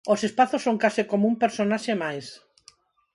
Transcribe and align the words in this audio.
Os 0.13 0.21
espazos 0.29 0.61
son 0.67 0.81
case 0.83 1.03
como 1.11 1.25
un 1.31 1.35
personaxe 1.43 1.91
máis... 2.03 2.25